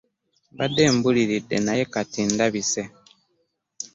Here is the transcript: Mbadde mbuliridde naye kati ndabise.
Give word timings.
Mbadde 0.53 0.83
mbuliridde 0.95 1.57
naye 1.65 1.83
kati 1.93 2.21
ndabise. 2.33 2.83